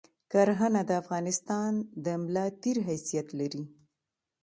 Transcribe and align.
کرهنه 0.31 0.81
د 0.89 0.91
افغانستان 1.01 1.71
د 2.05 2.05
ملاتیر 2.23 2.77
حیثیت 2.89 3.27
لری 3.39 3.63